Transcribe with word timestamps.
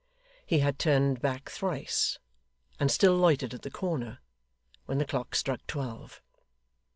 He 0.47 0.61
had 0.61 0.79
turned 0.79 1.21
back 1.21 1.47
thrice, 1.47 2.17
and 2.79 2.89
still 2.91 3.13
loitered 3.15 3.53
at 3.53 3.61
the 3.61 3.69
corner, 3.69 4.17
when 4.87 4.97
the 4.97 5.05
clock 5.05 5.35
struck 5.35 5.67
twelve. 5.67 6.23